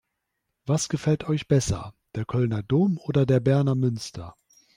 Was 0.65 0.89
gefällt 0.89 1.25
euch 1.29 1.47
besser: 1.47 1.93
Der 2.15 2.25
Kölner 2.25 2.63
Dom 2.63 2.97
oder 2.97 3.27
der 3.27 3.39
Berner 3.39 3.75
Münster? 3.75 4.33